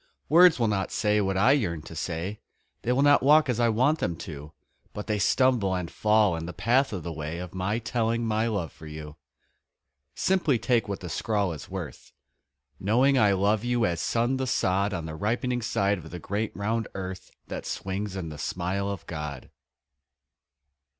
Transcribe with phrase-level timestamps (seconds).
[0.29, 2.39] Words will not say what I yearn to say
[2.81, 4.51] They will not walk as I want them to,
[4.93, 8.47] But they stumble and fall in the path of the way Of my telling my
[8.47, 9.17] love for you.
[10.15, 12.13] Simply take what the scrawl is worth
[12.79, 16.51] Knowing I love you as sun the sod On the ripening side of the great
[16.55, 19.51] round earth That swings in the smile of God.